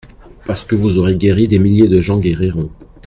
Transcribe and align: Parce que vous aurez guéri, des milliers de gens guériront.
Parce 0.47 0.65
que 0.65 0.73
vous 0.73 0.97
aurez 0.97 1.15
guéri, 1.15 1.47
des 1.47 1.59
milliers 1.59 1.87
de 1.87 1.99
gens 1.99 2.17
guériront. 2.19 2.71